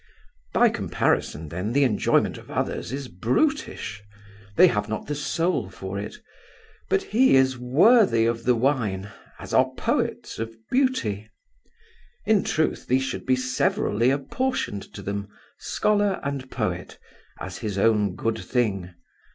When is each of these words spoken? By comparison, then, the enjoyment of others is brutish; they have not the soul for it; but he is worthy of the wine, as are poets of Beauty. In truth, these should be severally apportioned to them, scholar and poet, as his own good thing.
By 0.51 0.69
comparison, 0.69 1.49
then, 1.49 1.73
the 1.73 1.83
enjoyment 1.83 2.39
of 2.39 2.49
others 2.49 2.91
is 2.91 3.07
brutish; 3.07 4.01
they 4.55 4.65
have 4.65 4.89
not 4.89 5.05
the 5.05 5.13
soul 5.13 5.69
for 5.69 5.99
it; 5.99 6.15
but 6.89 7.03
he 7.03 7.35
is 7.35 7.55
worthy 7.59 8.25
of 8.25 8.43
the 8.43 8.55
wine, 8.55 9.11
as 9.37 9.53
are 9.53 9.69
poets 9.77 10.39
of 10.39 10.55
Beauty. 10.71 11.29
In 12.25 12.43
truth, 12.43 12.87
these 12.87 13.03
should 13.03 13.27
be 13.27 13.35
severally 13.35 14.09
apportioned 14.09 14.91
to 14.95 15.03
them, 15.03 15.27
scholar 15.59 16.19
and 16.23 16.49
poet, 16.49 16.97
as 17.39 17.59
his 17.59 17.77
own 17.77 18.15
good 18.15 18.39
thing. 18.39 18.95